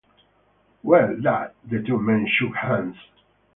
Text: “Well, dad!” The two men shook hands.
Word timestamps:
“Well, 0.81 1.15
dad!” 1.21 1.51
The 1.63 1.83
two 1.83 1.99
men 1.99 2.27
shook 2.39 2.55
hands. 2.55 2.95